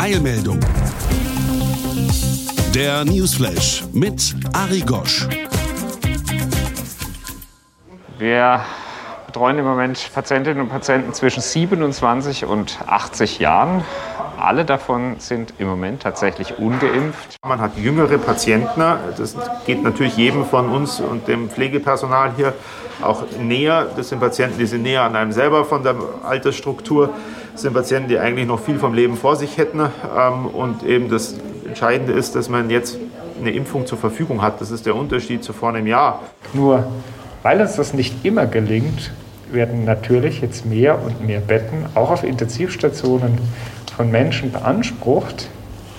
[0.00, 0.58] Eilmeldung.
[2.74, 5.28] Der Newsflash mit Ari Gosch.
[8.16, 8.62] Wir
[9.26, 13.84] betreuen im Moment Patientinnen und Patienten zwischen 27 und 80 Jahren.
[14.40, 17.36] Alle davon sind im Moment tatsächlich ungeimpft.
[17.46, 18.80] Man hat jüngere Patienten.
[18.80, 19.36] Das
[19.66, 22.54] geht natürlich jedem von uns und dem Pflegepersonal hier
[23.02, 23.88] auch näher.
[23.94, 27.10] Das sind Patienten, die sind näher an einem selber von der Altersstruktur.
[27.52, 29.80] Das sind Patienten, die eigentlich noch viel vom Leben vor sich hätten.
[29.80, 32.98] Ähm, Und eben das Entscheidende ist, dass man jetzt
[33.40, 34.60] eine Impfung zur Verfügung hat.
[34.60, 36.20] Das ist der Unterschied zu vor einem Jahr.
[36.52, 36.84] Nur
[37.42, 39.12] weil uns das nicht immer gelingt,
[39.50, 43.38] werden natürlich jetzt mehr und mehr Betten auch auf Intensivstationen
[43.96, 45.48] von Menschen beansprucht,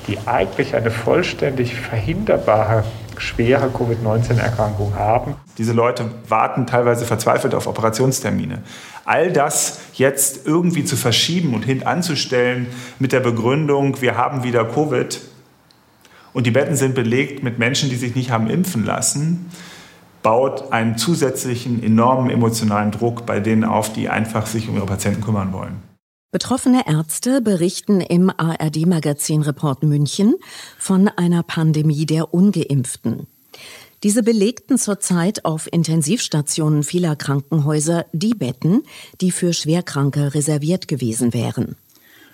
[0.07, 2.83] die eigentlich eine vollständig verhinderbare
[3.17, 5.35] schwere Covid-19-Erkrankung haben.
[5.57, 8.63] Diese Leute warten teilweise verzweifelt auf Operationstermine.
[9.05, 12.67] All das jetzt irgendwie zu verschieben und hintanzustellen
[12.99, 15.21] mit der Begründung, wir haben wieder Covid
[16.33, 19.51] und die Betten sind belegt mit Menschen, die sich nicht haben impfen lassen,
[20.23, 25.21] baut einen zusätzlichen enormen emotionalen Druck bei denen auf, die einfach sich um ihre Patienten
[25.21, 25.90] kümmern wollen.
[26.31, 30.35] Betroffene Ärzte berichten im ARD-Magazin Report München
[30.79, 33.27] von einer Pandemie der Ungeimpften.
[34.03, 38.83] Diese belegten zurzeit auf Intensivstationen vieler Krankenhäuser die Betten,
[39.19, 41.75] die für Schwerkranke reserviert gewesen wären.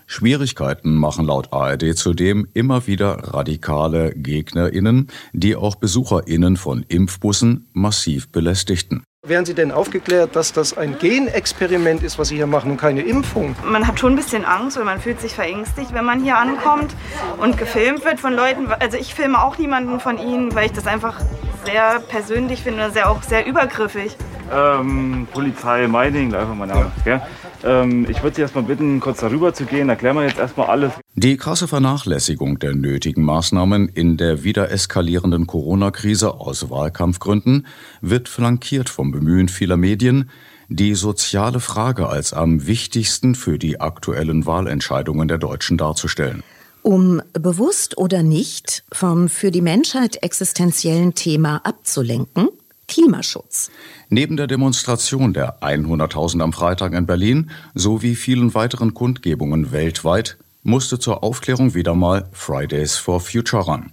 [0.06, 8.30] Schwierigkeiten machen laut ARD zudem immer wieder radikale GegnerInnen, die auch BesucherInnen von Impfbussen massiv
[8.30, 9.02] belästigten.
[9.28, 13.02] Wären Sie denn aufgeklärt, dass das ein Genexperiment ist, was Sie hier machen und keine
[13.02, 13.58] Impfung?
[13.66, 16.96] Man hat schon ein bisschen Angst oder man fühlt sich verängstigt, wenn man hier ankommt
[17.38, 18.72] und gefilmt wird von Leuten.
[18.80, 21.20] Also ich filme auch niemanden von ihnen, weil ich das einfach
[21.66, 24.16] sehr persönlich finde, sehr auch sehr übergriffig.
[24.50, 26.92] Ähm, Polizei Meining, einfach mein Name.
[27.04, 27.22] Gell?
[27.66, 29.90] Ähm, ich würde Sie erstmal bitten, kurz darüber zu gehen.
[29.90, 30.94] Erklären wir jetzt erstmal alles.
[31.20, 37.66] Die krasse Vernachlässigung der nötigen Maßnahmen in der wieder eskalierenden Corona-Krise aus Wahlkampfgründen
[38.02, 40.30] wird flankiert vom Bemühen vieler Medien,
[40.70, 46.44] die soziale Frage als am wichtigsten für die aktuellen Wahlentscheidungen der Deutschen darzustellen.
[46.84, 52.50] Um bewusst oder nicht vom für die Menschheit existenziellen Thema abzulenken,
[52.88, 53.72] Klimaschutz.
[54.10, 61.00] Neben der Demonstration der 100.000 am Freitag in Berlin sowie vielen weiteren Kundgebungen weltweit musste
[61.00, 63.92] zur Aufklärung wieder mal Fridays for Future ran.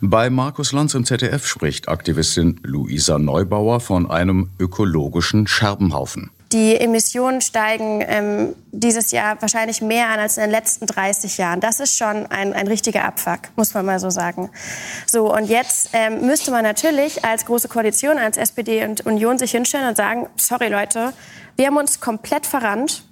[0.00, 6.30] Bei Markus Lanz im ZDF spricht Aktivistin Luisa Neubauer von einem ökologischen Scherbenhaufen.
[6.52, 11.60] Die Emissionen steigen ähm, dieses Jahr wahrscheinlich mehr an als in den letzten 30 Jahren.
[11.60, 14.50] Das ist schon ein, ein richtiger Abfuck, muss man mal so sagen.
[15.06, 19.52] So, und jetzt ähm, müsste man natürlich als Große Koalition, als SPD und Union sich
[19.52, 21.14] hinstellen und sagen, sorry Leute,
[21.56, 23.02] wir haben uns komplett verrannt.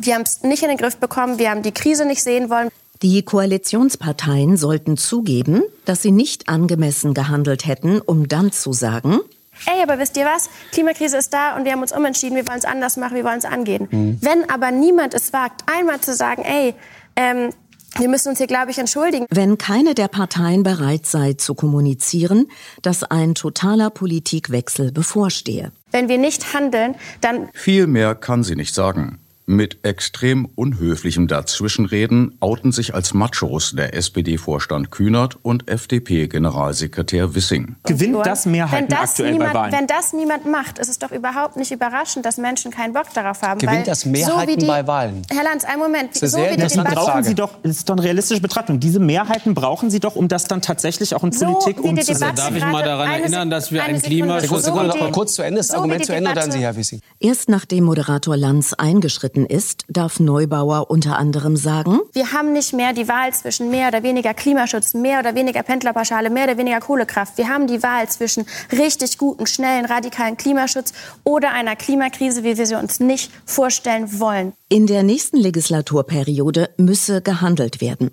[0.00, 2.68] Wir haben es nicht in den Griff bekommen, wir haben die Krise nicht sehen wollen.
[3.02, 9.20] Die Koalitionsparteien sollten zugeben, dass sie nicht angemessen gehandelt hätten, um dann zu sagen,
[9.66, 10.50] Ey, aber wisst ihr was?
[10.72, 13.38] Klimakrise ist da und wir haben uns umentschieden, wir wollen es anders machen, wir wollen
[13.38, 13.88] es angehen.
[13.90, 14.18] Mhm.
[14.20, 16.74] Wenn aber niemand es wagt, einmal zu sagen, ey,
[17.16, 17.50] ähm,
[17.96, 19.26] wir müssen uns hier, glaube ich, entschuldigen.
[19.30, 22.46] Wenn keine der Parteien bereit sei zu kommunizieren,
[22.82, 25.72] dass ein totaler Politikwechsel bevorstehe.
[25.90, 27.48] Wenn wir nicht handeln, dann.
[27.54, 29.18] Viel mehr kann sie nicht sagen.
[29.50, 37.76] Mit extrem unhöflichem Dazwischenreden outen sich als Machos der SPD-Vorstand Kühnert und FDP-Generalsekretär Wissing.
[37.84, 39.72] Gewinnt das Mehrheiten wenn das aktuell niemand, bei Wahlen?
[39.72, 43.40] Wenn das niemand macht, ist es doch überhaupt nicht überraschend, dass Menschen keinen Bock darauf
[43.40, 43.58] haben.
[43.58, 45.22] Gewinnt weil das Mehrheiten so wie die, bei Wahlen?
[45.30, 46.10] Herr Lanz, einen Moment.
[46.10, 48.80] Das ist so wie die Debatte, brauchen Sie doch, das ist doch eine realistische Betrachtung.
[48.80, 52.34] Diese Mehrheiten brauchen Sie doch, um das dann tatsächlich auch in So Politik umzusetzen.
[52.36, 54.14] Darf ich mal daran erinnern, dass wir ein eine Sekunde.
[54.14, 54.64] Klimaschutz...
[54.66, 56.76] So wie die- mal kurz zu Ende, das so Argument zu Ende, dann Sie, Herr
[56.76, 57.00] Wissing.
[57.18, 62.92] Erst nachdem Moderator Lanz eingeschritten ist, darf Neubauer unter anderem sagen, Wir haben nicht mehr
[62.92, 67.38] die Wahl zwischen mehr oder weniger Klimaschutz, mehr oder weniger Pendlerpauschale, mehr oder weniger Kohlekraft.
[67.38, 70.92] Wir haben die Wahl zwischen richtig guten, schnellen, radikalen Klimaschutz
[71.24, 74.52] oder einer Klimakrise, wie wir sie uns nicht vorstellen wollen.
[74.68, 78.10] in der nächsten Legislaturperiode müsse gehandelt werden.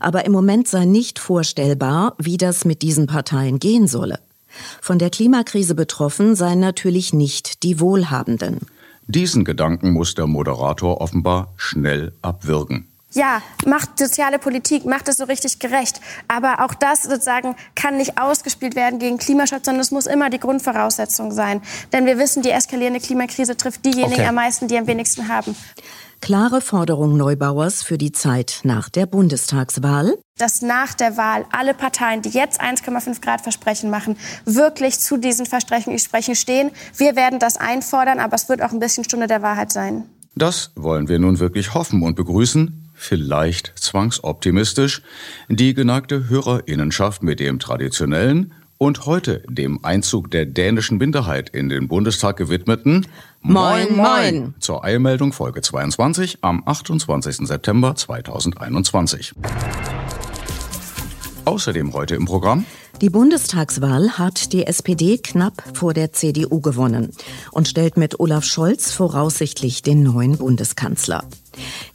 [0.00, 4.18] Aber im Moment sei nicht vorstellbar, wie das mit diesen Parteien gehen solle.
[4.80, 8.60] Von der Klimakrise betroffen seien natürlich nicht die Wohlhabenden.
[9.06, 12.88] Diesen Gedanken muss der Moderator offenbar schnell abwirken.
[13.12, 16.00] Ja, macht soziale Politik, macht es so richtig gerecht.
[16.26, 20.40] Aber auch das sozusagen kann nicht ausgespielt werden gegen Klimaschutz, sondern es muss immer die
[20.40, 21.62] Grundvoraussetzung sein.
[21.92, 24.26] Denn wir wissen, die eskalierende Klimakrise trifft diejenigen Okay.
[24.26, 25.54] am meisten, die am wenigsten haben.
[26.24, 30.16] Klare Forderung Neubauers für die Zeit nach der Bundestagswahl.
[30.38, 34.16] Dass nach der Wahl alle Parteien, die jetzt 1,5 Grad Versprechen machen,
[34.46, 36.70] wirklich zu diesen Versprechen stehen.
[36.96, 40.04] Wir werden das einfordern, aber es wird auch ein bisschen Stunde der Wahrheit sein.
[40.34, 45.02] Das wollen wir nun wirklich hoffen und begrüßen, vielleicht zwangsoptimistisch,
[45.50, 48.54] die geneigte Hörerinnenschaft mit dem traditionellen
[48.84, 53.06] und heute dem Einzug der dänischen Minderheit in den Bundestag gewidmeten
[53.40, 54.54] Moin, moin.
[54.58, 57.48] zur Eilmeldung Folge 22 am 28.
[57.48, 59.32] September 2021.
[61.54, 62.66] Außerdem heute im Programm
[63.00, 67.12] Die Bundestagswahl hat die SPD knapp vor der CDU gewonnen
[67.52, 71.22] und stellt mit Olaf Scholz voraussichtlich den neuen Bundeskanzler.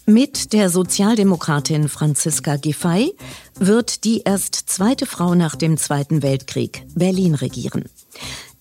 [0.05, 3.13] Mit der Sozialdemokratin Franziska Giffey
[3.59, 7.83] wird die erst zweite Frau nach dem Zweiten Weltkrieg Berlin regieren.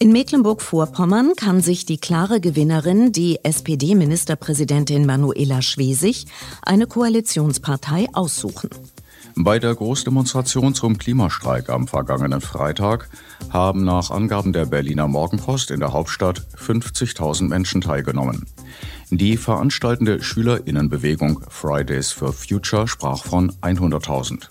[0.00, 6.26] In Mecklenburg-Vorpommern kann sich die klare Gewinnerin, die SPD-Ministerpräsidentin Manuela Schwesig,
[6.62, 8.70] eine Koalitionspartei aussuchen.
[9.40, 13.08] Bei der Großdemonstration zum Klimastreik am vergangenen Freitag
[13.50, 18.46] haben nach Angaben der Berliner Morgenpost in der Hauptstadt 50.000 Menschen teilgenommen.
[19.10, 24.48] Die veranstaltende Schülerinnenbewegung Fridays for Future sprach von 100.000.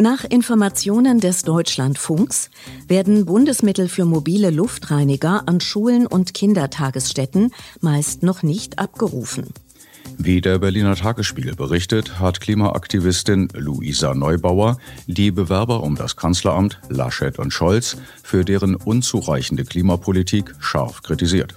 [0.00, 2.50] Nach Informationen des Deutschlandfunks
[2.88, 9.54] werden Bundesmittel für mobile Luftreiniger an Schulen und Kindertagesstätten meist noch nicht abgerufen.
[10.18, 17.38] Wie der Berliner Tagesspiegel berichtet, hat Klimaaktivistin Luisa Neubauer die Bewerber um das Kanzleramt Laschet
[17.38, 21.54] und Scholz für deren unzureichende Klimapolitik scharf kritisiert.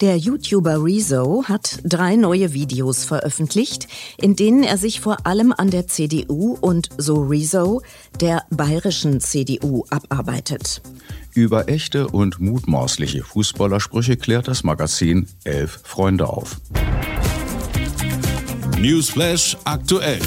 [0.00, 3.86] Der YouTuber Rezo hat drei neue Videos veröffentlicht,
[4.20, 7.80] in denen er sich vor allem an der CDU und so Rezo,
[8.20, 10.82] der bayerischen CDU, abarbeitet.
[11.32, 16.60] Über echte und mutmaßliche Fußballersprüche klärt das Magazin Elf Freunde auf.
[18.84, 20.20] Newsflash aktuell.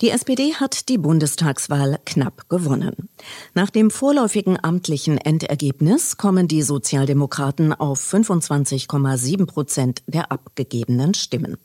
[0.00, 3.08] Die SPD hat die Bundestagswahl knapp gewonnen.
[3.54, 11.56] Nach dem vorläufigen amtlichen Endergebnis kommen die Sozialdemokraten auf 25,7 Prozent der abgegebenen Stimmen.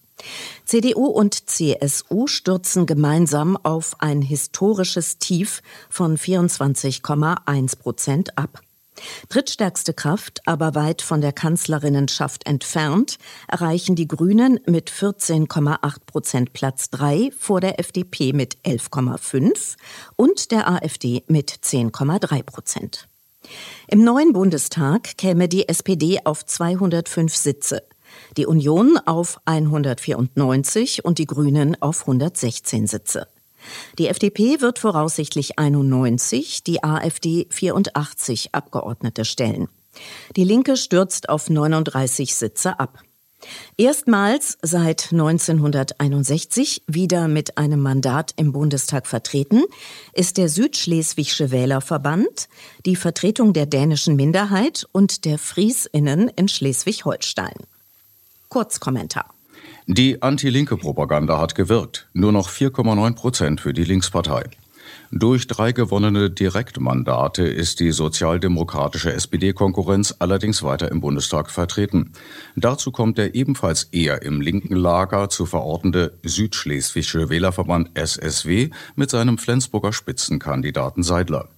[0.66, 8.60] CDU und CSU stürzen gemeinsam auf ein historisches Tief von 24,1 Prozent ab.
[9.30, 13.18] Drittstärkste Kraft, aber weit von der Kanzlerinnenschaft entfernt,
[13.48, 19.76] erreichen die Grünen mit 14,8 Prozent Platz 3 vor der FDP mit 11,5
[20.16, 23.08] und der AfD mit 10,3 Prozent.
[23.88, 27.84] Im neuen Bundestag käme die SPD auf 205 Sitze,
[28.38, 33.28] die Union auf 194 und die Grünen auf 116 Sitze.
[33.98, 39.68] Die FDP wird voraussichtlich 91, die AfD 84 Abgeordnete stellen.
[40.36, 43.04] Die Linke stürzt auf 39 Sitze ab.
[43.78, 49.64] Erstmals seit 1961 wieder mit einem Mandat im Bundestag vertreten
[50.14, 52.50] ist der Südschleswigsche Wählerverband,
[52.86, 57.56] die Vertretung der dänischen Minderheit und der Friesinnen in Schleswig-Holstein.
[58.50, 59.34] Kurzkommentar.
[59.92, 62.10] Die anti-linke Propaganda hat gewirkt.
[62.14, 64.44] Nur noch 4,9 Prozent für die Linkspartei.
[65.10, 72.12] Durch drei gewonnene Direktmandate ist die sozialdemokratische SPD-Konkurrenz allerdings weiter im Bundestag vertreten.
[72.56, 79.40] Dazu kommt der ebenfalls eher im linken Lager zu verortende Südschleswigsche Wählerverband SSW mit seinem
[79.40, 81.50] Flensburger Spitzenkandidaten Seidler.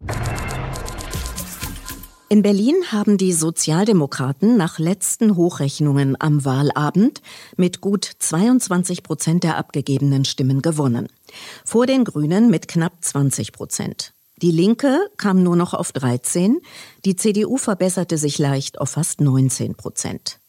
[2.31, 7.21] In Berlin haben die Sozialdemokraten nach letzten Hochrechnungen am Wahlabend
[7.57, 11.09] mit gut 22 Prozent der abgegebenen Stimmen gewonnen.
[11.65, 14.13] Vor den Grünen mit knapp 20 Prozent.
[14.41, 16.61] Die Linke kam nur noch auf 13,
[17.03, 20.39] die CDU verbesserte sich leicht auf fast 19 Prozent.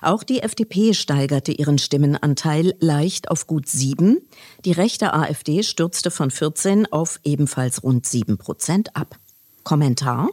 [0.00, 4.18] Auch die FDP steigerte ihren Stimmenanteil leicht auf gut 7.
[4.64, 9.18] Die rechte AfD stürzte von 14 auf ebenfalls rund 7 Prozent ab.
[9.64, 10.28] Kommentar?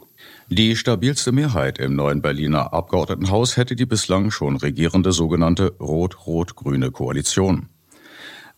[0.52, 7.68] Die stabilste Mehrheit im neuen Berliner Abgeordnetenhaus hätte die bislang schon regierende sogenannte Rot-Rot-Grüne Koalition.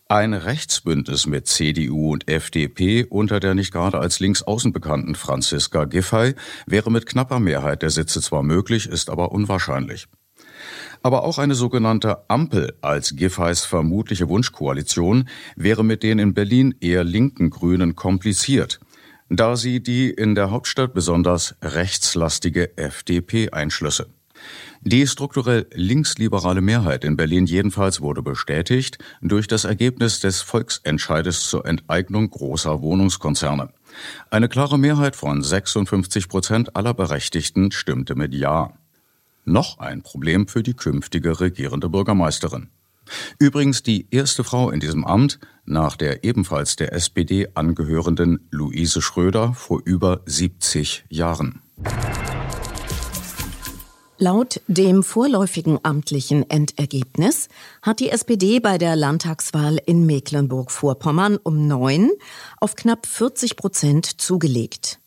[0.09, 6.35] Ein Rechtsbündnis mit CDU und FDP unter der nicht gerade als linksaußen bekannten Franziska Giffey
[6.67, 10.09] wäre mit knapper Mehrheit der Sitze zwar möglich, ist aber unwahrscheinlich.
[11.03, 17.05] Aber auch eine sogenannte Ampel als Giffeys vermutliche Wunschkoalition wäre mit den in Berlin eher
[17.05, 18.81] linken Grünen kompliziert,
[19.33, 24.09] da sie die in der Hauptstadt besonders rechtslastige FDP einschlüsse.
[24.83, 31.65] Die strukturell linksliberale Mehrheit in Berlin jedenfalls wurde bestätigt durch das Ergebnis des Volksentscheides zur
[31.65, 33.71] Enteignung großer Wohnungskonzerne.
[34.31, 38.73] Eine klare Mehrheit von 56 Prozent aller Berechtigten stimmte mit Ja.
[39.45, 42.69] Noch ein Problem für die künftige regierende Bürgermeisterin.
[43.39, 49.55] Übrigens die erste Frau in diesem Amt nach der ebenfalls der SPD angehörenden Luise Schröder
[49.55, 51.63] vor über 70 Jahren.
[54.23, 57.49] Laut dem vorläufigen amtlichen Endergebnis
[57.83, 62.13] hat die SPD bei der Landtagswahl in Mecklenburg-Vorpommern um neun
[62.61, 65.01] auf knapp 40 Prozent zugelegt.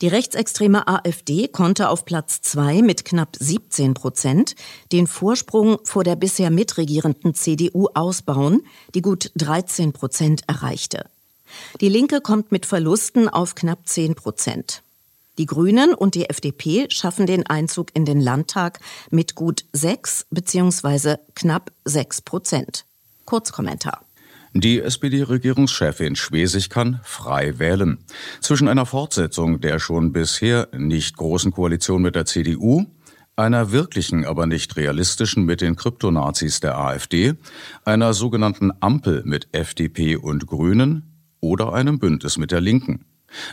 [0.00, 4.54] Die rechtsextreme AfD konnte auf Platz zwei mit knapp 17 Prozent
[4.92, 8.62] den Vorsprung vor der bisher mitregierenden CDU ausbauen,
[8.94, 11.06] die gut 13 Prozent erreichte.
[11.80, 14.82] Die Linke kommt mit Verlusten auf knapp 10 Prozent.
[15.38, 21.16] Die Grünen und die FDP schaffen den Einzug in den Landtag mit gut 6 bzw.
[21.34, 22.84] knapp 6 Prozent.
[23.24, 24.07] Kurzkommentar.
[24.54, 27.98] Die SPD-Regierungschefin Schwesig kann frei wählen.
[28.40, 32.86] Zwischen einer Fortsetzung der schon bisher nicht großen Koalition mit der CDU,
[33.36, 37.34] einer wirklichen, aber nicht realistischen mit den Kryptonazis der AfD,
[37.84, 43.04] einer sogenannten Ampel mit FDP und Grünen oder einem Bündnis mit der Linken.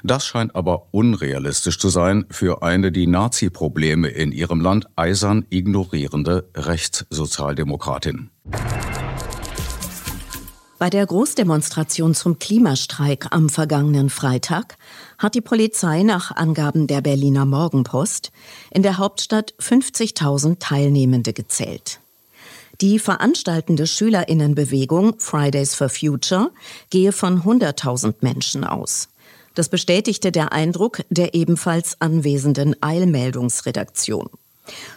[0.04, 6.50] Das scheint aber unrealistisch zu sein für eine die Nazi-Probleme in ihrem Land eisern ignorierende
[6.56, 8.30] Rechtssozialdemokratin.
[10.78, 14.78] Bei der Großdemonstration zum Klimastreik am vergangenen Freitag
[15.18, 18.34] hat die Polizei nach Angaben der Berliner Morgenpost
[18.72, 22.02] in der Hauptstadt 50.000 Teilnehmende gezählt.
[22.82, 26.52] Die veranstaltende Schülerinnenbewegung Fridays for Future
[26.90, 29.08] gehe von 100.000 Menschen aus.
[29.54, 34.30] Das bestätigte der Eindruck der ebenfalls anwesenden Eilmeldungsredaktion.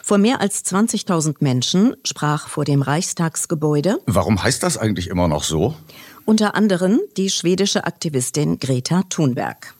[0.02, 3.98] Vor mehr als 20.000 Menschen sprach vor dem Reichstagsgebäude.
[4.06, 5.74] Warum heißt das eigentlich immer noch so?
[6.24, 9.74] Unter anderem die schwedische Aktivistin Greta Thunberg.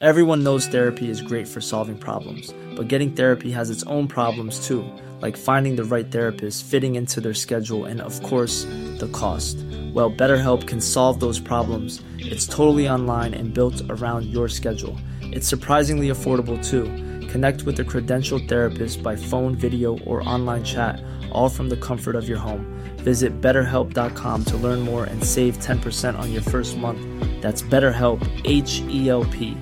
[0.00, 4.66] Everyone knows therapy is great for solving problems, but getting therapy has its own problems
[4.66, 4.84] too,
[5.22, 8.66] like finding the right therapist, fitting into their schedule, and of course,
[8.98, 9.56] the cost.
[9.94, 12.02] Well, BetterHelp can solve those problems.
[12.18, 14.98] It's totally online and built around your schedule.
[15.34, 16.84] It's surprisingly affordable too.
[17.26, 22.14] Connect with a credentialed therapist by phone, video, or online chat, all from the comfort
[22.14, 22.64] of your home.
[22.98, 27.00] Visit betterhelp.com to learn more and save 10% on your first month.
[27.42, 29.56] That's BetterHelp, H E L P.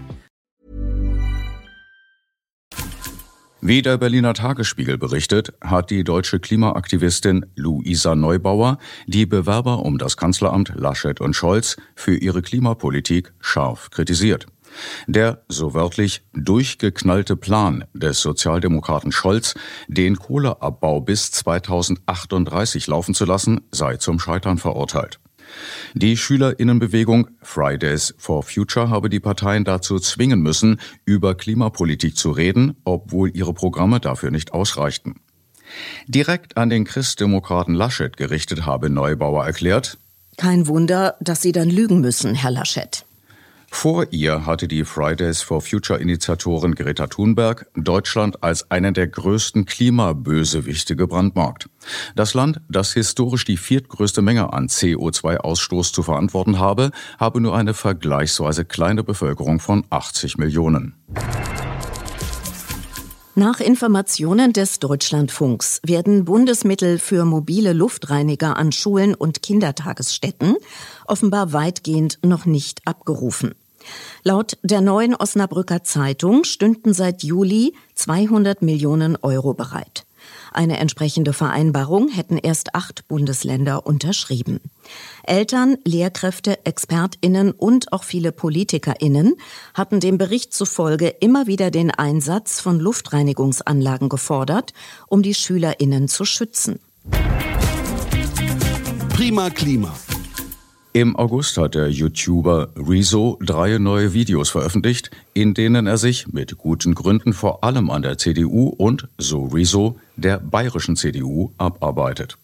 [3.64, 10.16] Wie der Berliner Tagesspiegel berichtet, hat die deutsche Klimaaktivistin Luisa Neubauer die Bewerber um das
[10.16, 14.46] Kanzleramt Laschet und Scholz für ihre Klimapolitik scharf kritisiert.
[15.06, 19.54] Der, so wörtlich, durchgeknallte Plan des Sozialdemokraten Scholz,
[19.88, 25.20] den Kohleabbau bis 2038 laufen zu lassen, sei zum Scheitern verurteilt.
[25.94, 32.76] Die Schülerinnenbewegung Fridays for Future habe die Parteien dazu zwingen müssen, über Klimapolitik zu reden,
[32.84, 35.16] obwohl ihre Programme dafür nicht ausreichten.
[36.06, 39.98] Direkt an den Christdemokraten Laschet gerichtet habe Neubauer erklärt,
[40.36, 43.04] Kein Wunder, dass Sie dann lügen müssen, Herr Laschet.
[43.74, 49.64] Vor ihr hatte die Fridays for Future Initiatorin Greta Thunberg Deutschland als einen der größten
[49.64, 51.68] Klimabösewichte gebrandmarkt.
[52.14, 57.74] Das Land, das historisch die viertgrößte Menge an CO2-Ausstoß zu verantworten habe, habe nur eine
[57.74, 60.94] vergleichsweise kleine Bevölkerung von 80 Millionen.
[63.34, 70.56] Nach Informationen des Deutschlandfunks werden Bundesmittel für mobile Luftreiniger an Schulen und Kindertagesstätten
[71.06, 73.54] offenbar weitgehend noch nicht abgerufen.
[74.22, 80.06] Laut der neuen Osnabrücker Zeitung stünden seit Juli 200 Millionen Euro bereit.
[80.52, 84.60] Eine entsprechende Vereinbarung hätten erst acht Bundesländer unterschrieben.
[85.24, 89.34] Eltern, Lehrkräfte, Expertinnen und auch viele Politikerinnen
[89.74, 94.72] hatten dem Bericht zufolge immer wieder den Einsatz von Luftreinigungsanlagen gefordert,
[95.08, 96.80] um die Schülerinnen zu schützen.
[99.14, 99.94] Prima Klima.
[100.94, 106.58] Im August hat der YouTuber Rezo drei neue Videos veröffentlicht, in denen er sich mit
[106.58, 112.36] guten Gründen vor allem an der CDU und, so Rezo, der bayerischen CDU abarbeitet.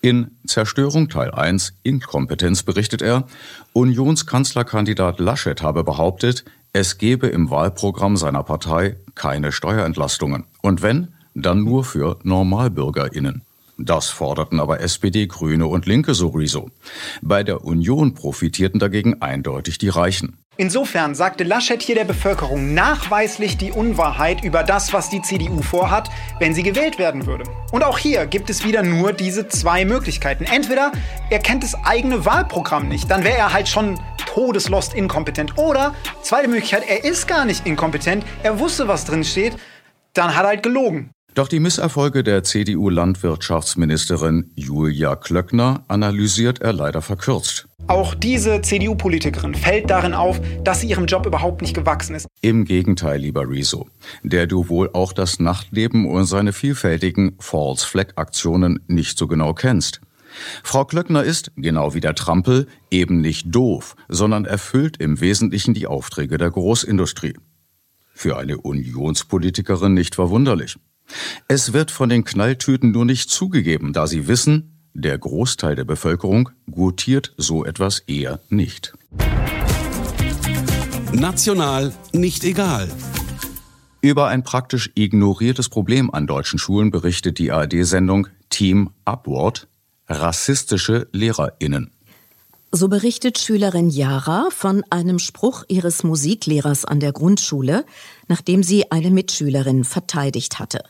[0.00, 3.28] In Zerstörung Teil 1 Inkompetenz berichtet er,
[3.72, 10.42] Unionskanzlerkandidat Laschet habe behauptet, es gebe im Wahlprogramm seiner Partei keine Steuerentlastungen.
[10.60, 13.45] Und wenn, dann nur für NormalbürgerInnen.
[13.78, 16.70] Das forderten aber SPD, Grüne und Linke sowieso.
[17.20, 20.38] Bei der Union profitierten dagegen eindeutig die Reichen.
[20.58, 26.08] Insofern sagte Laschet hier der Bevölkerung nachweislich die Unwahrheit über das, was die CDU vorhat,
[26.38, 27.44] wenn sie gewählt werden würde.
[27.72, 30.44] Und auch hier gibt es wieder nur diese zwei Möglichkeiten.
[30.44, 30.92] Entweder
[31.28, 35.58] er kennt das eigene Wahlprogramm nicht, dann wäre er halt schon todeslost inkompetent.
[35.58, 39.56] Oder, zweite Möglichkeit, er ist gar nicht inkompetent, er wusste, was drin steht,
[40.14, 41.10] dann hat er halt gelogen.
[41.36, 47.68] Doch die Misserfolge der CDU-Landwirtschaftsministerin Julia Klöckner analysiert er leider verkürzt.
[47.88, 52.26] Auch diese CDU-Politikerin fällt darin auf, dass sie ihrem Job überhaupt nicht gewachsen ist.
[52.40, 53.86] Im Gegenteil, lieber Rezo,
[54.22, 60.00] der du wohl auch das Nachtleben und seine vielfältigen False-Flag-Aktionen nicht so genau kennst.
[60.62, 65.86] Frau Klöckner ist, genau wie der Trampel, eben nicht doof, sondern erfüllt im Wesentlichen die
[65.86, 67.34] Aufträge der Großindustrie.
[68.14, 70.78] Für eine Unionspolitikerin nicht verwunderlich.
[71.48, 76.50] Es wird von den Knalltüten nur nicht zugegeben, da sie wissen, der Großteil der Bevölkerung
[76.70, 78.94] gutiert so etwas eher nicht.
[81.12, 82.88] National nicht egal.
[84.00, 89.68] Über ein praktisch ignoriertes Problem an deutschen Schulen berichtet die ARD-Sendung Team Upward
[90.08, 91.90] rassistische Lehrerinnen.
[92.72, 97.84] So berichtet Schülerin Yara von einem Spruch ihres Musiklehrers an der Grundschule,
[98.28, 100.84] nachdem sie eine Mitschülerin verteidigt hatte.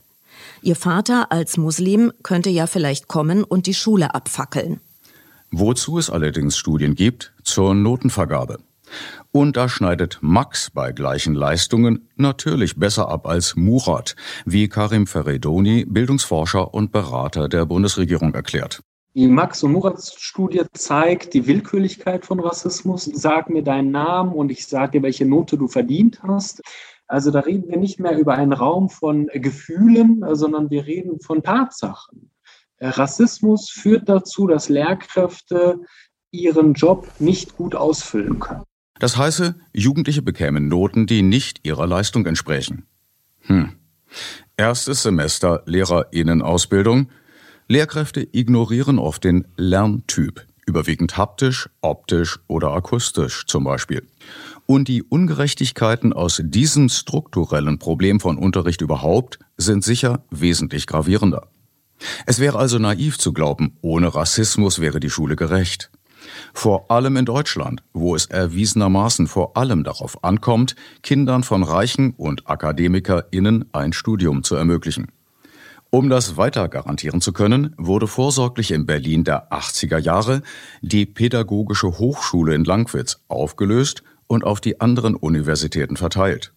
[0.67, 4.81] Ihr Vater als Muslim könnte ja vielleicht kommen und die Schule abfackeln.
[5.53, 8.59] Wozu es allerdings Studien gibt zur Notenvergabe.
[9.31, 15.85] Und da schneidet Max bei gleichen Leistungen natürlich besser ab als Murat, wie Karim Feredoni,
[15.85, 18.81] Bildungsforscher und Berater der Bundesregierung erklärt.
[19.15, 23.09] Die Max- und Murat-Studie zeigt die Willkürlichkeit von Rassismus.
[23.15, 26.61] Sag mir deinen Namen und ich sage dir, welche Note du verdient hast.
[27.09, 31.43] Also da reden wir nicht mehr über einen Raum von Gefühlen, sondern wir reden von
[31.43, 32.31] Tatsachen.
[32.79, 35.81] Äh, Rassismus führt dazu, dass Lehrkräfte
[36.31, 38.65] ihren Job nicht gut ausfüllen können.
[38.99, 42.87] Das heiße, Jugendliche bekämen Noten, die nicht ihrer Leistung entsprechen.
[43.43, 43.73] Hm.
[44.57, 47.11] Erstes Semester Lehrerinnenausbildung.
[47.69, 54.07] Lehrkräfte ignorieren oft den Lerntyp, überwiegend haptisch, optisch oder akustisch zum Beispiel.
[54.67, 61.49] Und die Ungerechtigkeiten aus diesem strukturellen Problem von Unterricht überhaupt sind sicher wesentlich gravierender.
[62.27, 65.91] Es wäre also naiv zu glauben, ohne Rassismus wäre die Schule gerecht.
[66.53, 72.49] Vor allem in Deutschland, wo es erwiesenermaßen vor allem darauf ankommt, Kindern von Reichen und
[72.49, 75.07] AkademikerInnen ein Studium zu ermöglichen.
[75.91, 80.43] Um das weiter garantieren zu können, wurde vorsorglich in Berlin der 80er Jahre
[80.83, 86.53] die Pädagogische Hochschule in Langwitz aufgelöst und auf die anderen Universitäten verteilt.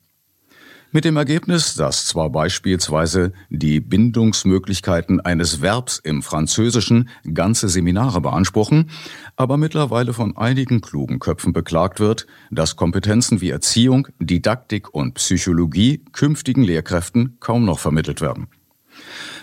[0.91, 8.89] Mit dem Ergebnis, dass zwar beispielsweise die Bindungsmöglichkeiten eines Verbs im Französischen ganze Seminare beanspruchen,
[9.36, 16.03] aber mittlerweile von einigen klugen Köpfen beklagt wird, dass Kompetenzen wie Erziehung, Didaktik und Psychologie
[16.12, 18.47] künftigen Lehrkräften kaum noch vermittelt werden.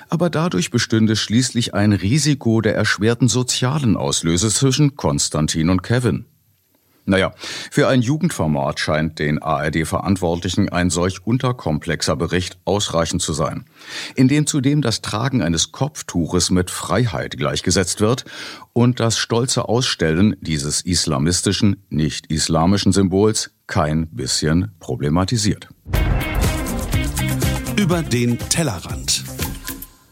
[0.08, 6.26] Aber dadurch bestünde schließlich ein Risiko der erschwerten sozialen Auslöse zwischen Konstantin und Kevin.
[7.08, 7.32] Naja,
[7.70, 13.64] für ein Jugendformat scheint den ARD-Verantwortlichen ein solch unterkomplexer Bericht ausreichend zu sein,
[14.16, 18.24] in dem zudem das Tragen eines Kopftuches mit Freiheit gleichgesetzt wird
[18.72, 25.68] und das stolze Ausstellen dieses islamistischen, nicht islamischen Symbols kein bisschen problematisiert.
[27.76, 29.22] Über den Tellerrand.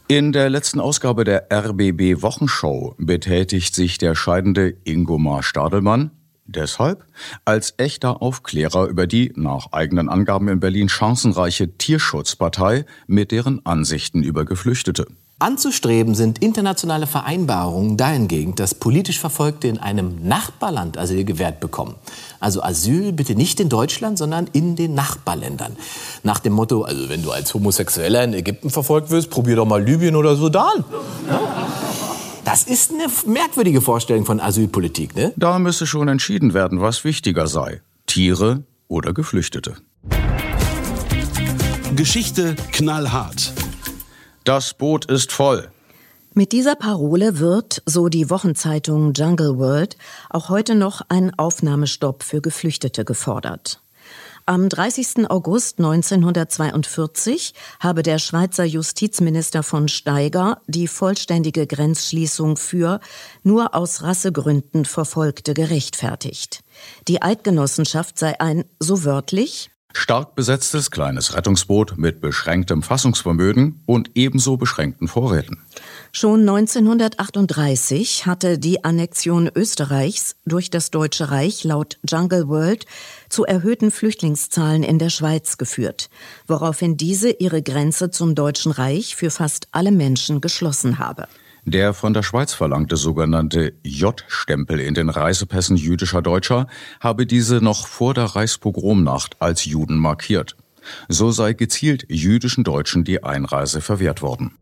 [0.06, 6.12] In der letzten Ausgabe der RBB Wochenshow betätigt sich der scheidende Ingomar Stadelmann
[6.46, 7.04] Deshalb
[7.44, 14.22] als echter Aufklärer über die nach eigenen Angaben in Berlin chancenreiche Tierschutzpartei mit deren Ansichten
[14.22, 15.06] über Geflüchtete.
[15.40, 21.96] Anzustreben sind internationale Vereinbarungen dahingehend, dass politisch Verfolgte in einem Nachbarland Asyl gewährt bekommen.
[22.38, 25.76] Also Asyl bitte nicht in Deutschland, sondern in den Nachbarländern.
[26.22, 29.82] Nach dem Motto, also wenn du als Homosexueller in Ägypten verfolgt wirst, probier doch mal
[29.82, 30.84] Libyen oder Sudan.
[31.28, 31.40] Ja?
[32.44, 35.32] Das ist eine merkwürdige Vorstellung von Asylpolitik, ne?
[35.36, 37.80] Da müsse schon entschieden werden, was wichtiger sei.
[38.06, 39.76] Tiere oder Geflüchtete.
[41.96, 43.52] Geschichte knallhart.
[44.44, 45.70] Das Boot ist voll.
[46.34, 49.96] Mit dieser Parole wird, so die Wochenzeitung Jungle World,
[50.28, 53.80] auch heute noch ein Aufnahmestopp für Geflüchtete gefordert.
[54.46, 55.30] Am 30.
[55.30, 63.00] August 1942 habe der Schweizer Justizminister von Steiger die vollständige Grenzschließung für
[63.42, 66.62] nur aus Rassegründen Verfolgte gerechtfertigt.
[67.08, 74.56] Die Eidgenossenschaft sei ein, so wörtlich, stark besetztes kleines Rettungsboot mit beschränktem Fassungsvermögen und ebenso
[74.56, 75.62] beschränkten Vorräten.
[76.12, 82.86] Schon 1938 hatte die Annexion Österreichs durch das Deutsche Reich laut Jungle World
[83.34, 86.08] zu erhöhten Flüchtlingszahlen in der Schweiz geführt,
[86.46, 91.26] woraufhin diese ihre Grenze zum Deutschen Reich für fast alle Menschen geschlossen habe.
[91.64, 96.68] Der von der Schweiz verlangte sogenannte J-Stempel in den Reisepässen jüdischer Deutscher
[97.00, 100.56] habe diese noch vor der Reichspogromnacht als Juden markiert.
[101.08, 104.58] So sei gezielt jüdischen Deutschen die Einreise verwehrt worden.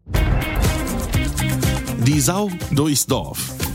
[2.06, 3.71] Die Sau durchs Dorf.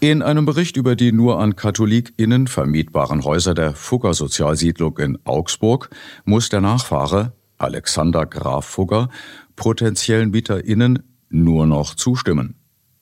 [0.00, 5.90] In einem Bericht über die nur an KatholikInnen vermietbaren Häuser der Fugger Sozialsiedlung in Augsburg
[6.24, 9.08] muss der Nachfahre, Alexander Graf Fugger,
[9.56, 12.54] potenziellen MieterInnen nur noch zustimmen.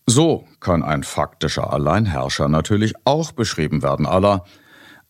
[0.07, 4.45] So kann ein faktischer Alleinherrscher natürlich auch beschrieben werden, aller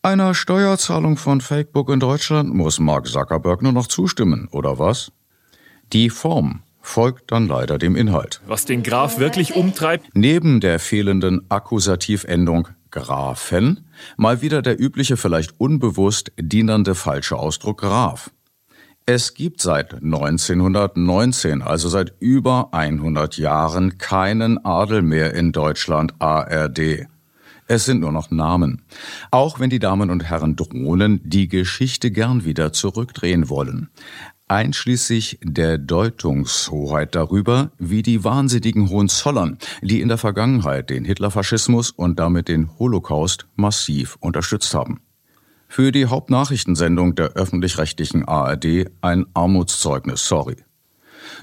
[0.02, 5.12] einer Steuerzahlung von Facebook in Deutschland muss Mark Zuckerberg nur noch zustimmen, oder was?
[5.92, 8.40] Die Form folgt dann leider dem Inhalt.
[8.46, 10.08] Was den Graf wirklich umtreibt?
[10.14, 18.30] Neben der fehlenden Akkusativendung Grafen mal wieder der übliche, vielleicht unbewusst dienende falsche Ausdruck Graf.
[19.04, 27.06] Es gibt seit 1919, also seit über 100 Jahren, keinen Adel mehr in Deutschland ARD.
[27.68, 28.82] Es sind nur noch Namen.
[29.32, 33.90] Auch wenn die Damen und Herren Drohnen die Geschichte gern wieder zurückdrehen wollen
[34.48, 42.18] einschließlich der Deutungshoheit darüber, wie die wahnsinnigen Hohenzollern, die in der Vergangenheit den Hitlerfaschismus und
[42.18, 45.00] damit den Holocaust massiv unterstützt haben.
[45.68, 50.56] Für die Hauptnachrichtensendung der öffentlich-rechtlichen ARD ein Armutszeugnis, sorry.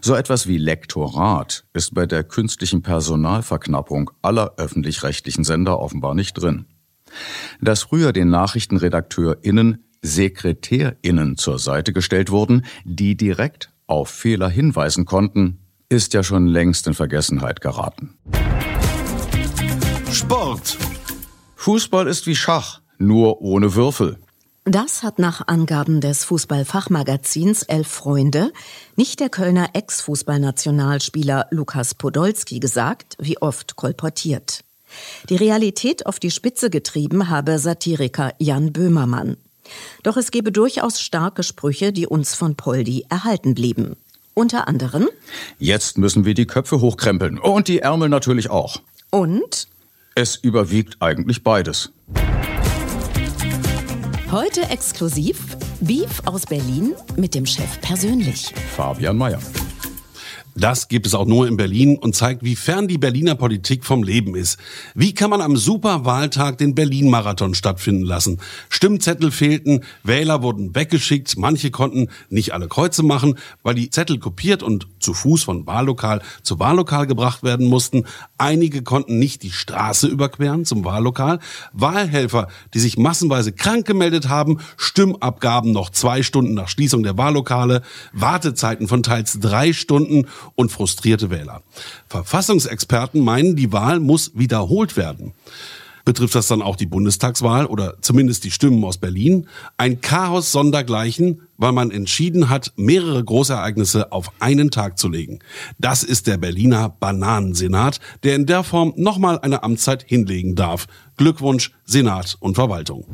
[0.01, 6.65] So etwas wie Lektorat ist bei der künstlichen Personalverknappung aller öffentlich-rechtlichen Sender offenbar nicht drin.
[7.61, 15.59] Dass früher den NachrichtenredakteurInnen SekretärInnen zur Seite gestellt wurden, die direkt auf Fehler hinweisen konnten,
[15.89, 18.15] ist ja schon längst in Vergessenheit geraten.
[20.11, 20.77] Sport.
[21.55, 24.17] Fußball ist wie Schach, nur ohne Würfel.
[24.65, 28.53] Das hat nach Angaben des Fußballfachmagazins Elf Freunde
[28.95, 34.63] nicht der Kölner Ex-Fußballnationalspieler Lukas Podolski gesagt, wie oft kolportiert.
[35.29, 39.37] Die Realität auf die Spitze getrieben habe Satiriker Jan Böhmermann.
[40.03, 43.95] Doch es gebe durchaus starke Sprüche, die uns von Poldi erhalten blieben.
[44.33, 45.09] Unter anderem
[45.59, 48.81] Jetzt müssen wir die Köpfe hochkrempeln und die Ärmel natürlich auch.
[49.11, 49.67] Und
[50.15, 51.91] es überwiegt eigentlich beides.
[54.31, 58.53] Heute exklusiv Beef aus Berlin mit dem Chef persönlich.
[58.75, 59.39] Fabian Mayer.
[60.55, 64.03] Das gibt es auch nur in Berlin und zeigt, wie fern die Berliner Politik vom
[64.03, 64.59] Leben ist.
[64.93, 68.39] Wie kann man am Superwahltag den Berlin-Marathon stattfinden lassen?
[68.69, 74.61] Stimmzettel fehlten, Wähler wurden weggeschickt, manche konnten nicht alle Kreuze machen, weil die Zettel kopiert
[74.61, 78.05] und zu Fuß von Wahllokal zu Wahllokal gebracht werden mussten.
[78.37, 81.39] Einige konnten nicht die Straße überqueren zum Wahllokal.
[81.71, 87.81] Wahlhelfer, die sich massenweise krank gemeldet haben, Stimmabgaben noch zwei Stunden nach Schließung der Wahllokale,
[88.11, 91.63] Wartezeiten von teils drei Stunden und frustrierte Wähler.
[92.07, 95.33] Verfassungsexperten meinen, die Wahl muss wiederholt werden.
[96.05, 99.47] Betrifft das dann auch die Bundestagswahl oder zumindest die Stimmen aus Berlin?
[99.77, 105.39] Ein Chaos sondergleichen, weil man entschieden hat, mehrere Großereignisse auf einen Tag zu legen.
[105.79, 110.87] Das ist der Berliner Bananensenat, der in der Form nochmal eine Amtszeit hinlegen darf.
[111.15, 113.05] Glückwunsch, Senat und Verwaltung.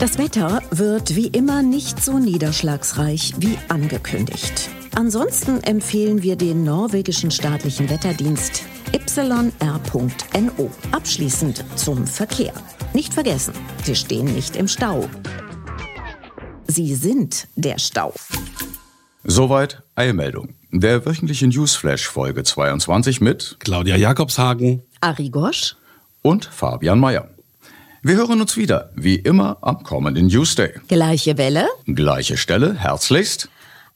[0.00, 4.70] Das Wetter wird wie immer nicht so niederschlagsreich wie angekündigt.
[4.94, 10.70] Ansonsten empfehlen wir den norwegischen staatlichen Wetterdienst yr.no.
[10.92, 12.52] Abschließend zum Verkehr.
[12.92, 15.08] Nicht vergessen, Sie stehen nicht im Stau.
[16.66, 18.14] Sie sind der Stau.
[19.24, 20.54] Soweit Eilmeldung.
[20.72, 25.76] Der wöchentliche Newsflash Folge 22 mit Claudia Jakobshagen, Ari Gosch
[26.22, 27.28] und Fabian Mayer.
[28.02, 30.72] Wir hören uns wieder, wie immer, am kommenden Newsday.
[30.88, 33.50] Gleiche Welle, gleiche Stelle, herzlichst.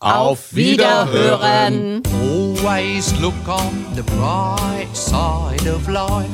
[0.04, 2.02] Auf Wiederhören.
[2.22, 6.28] Always look on the bright side of life.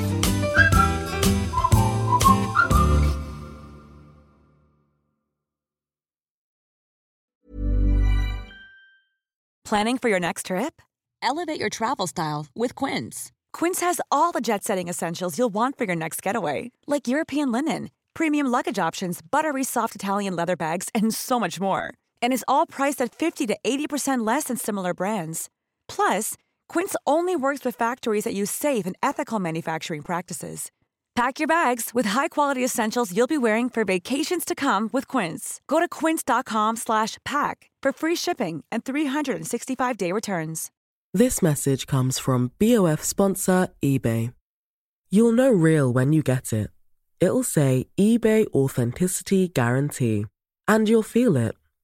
[9.65, 10.83] Planning for your next trip?
[11.23, 13.31] Elevate your travel style with Quince.
[13.53, 17.53] Quince has all the jet setting essentials you'll want for your next getaway, like European
[17.53, 21.95] linen, premium luggage options, buttery soft Italian leather bags, and so much more.
[22.23, 25.51] And is all priced at 50 to 80% less than similar brands.
[25.89, 26.35] Plus,
[26.69, 30.71] Quince only works with factories that use safe and ethical manufacturing practices.
[31.15, 35.61] Pack your bags with high-quality essentials you'll be wearing for vacations to come with Quince.
[35.67, 40.71] Go to quince.com/pack for free shipping and 365-day returns.
[41.13, 44.33] This message comes from BOF sponsor eBay.
[45.11, 46.71] You'll know real when you get it.
[47.21, 50.27] It'll say eBay Authenticity Guarantee.
[50.69, 51.57] And you'll feel it.